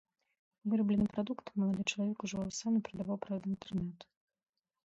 Выраблены 0.71 1.05
прадукт 1.13 1.45
малады 1.63 1.83
чалавек 1.91 2.17
ужываў 2.29 2.49
сам 2.61 2.71
і 2.81 2.85
прадаваў 2.89 3.17
праз 3.27 3.41
інтэрнэт. 3.53 3.99